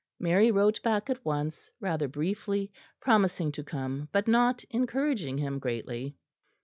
Mary 0.19 0.49
wrote 0.49 0.81
back 0.81 1.11
at 1.11 1.23
once, 1.23 1.69
rather 1.79 2.07
briefly, 2.07 2.71
promising 2.99 3.51
to 3.51 3.63
come; 3.63 4.09
but 4.11 4.27
not 4.27 4.63
encouraging 4.71 5.37
him 5.37 5.59
greatly. 5.59 6.15